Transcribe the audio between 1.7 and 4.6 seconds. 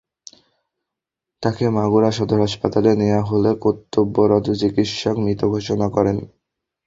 মাগুরা সদর হাসপাতালে নেওয়া হলে কর্তব্যরত